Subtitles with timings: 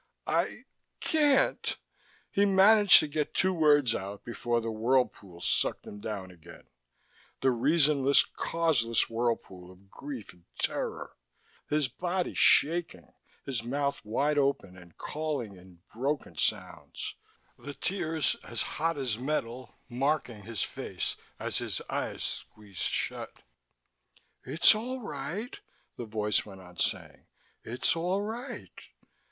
[0.25, 0.63] "...I...
[0.99, 1.77] can't...."
[2.31, 6.63] He managed to get two words out before the whirlpool sucked him down again,
[7.41, 11.15] the reasonless, causeless whirlpool of grief and terror,
[11.69, 13.13] his body shaking,
[13.45, 17.13] his mouth wide open and calling in broken sounds,
[17.59, 23.31] the tears as hot as metal marking his face as his eyes squeezed shut.
[24.43, 25.59] "It's all right,"
[25.95, 27.27] the voice went on saying.
[27.63, 28.71] "It's all right."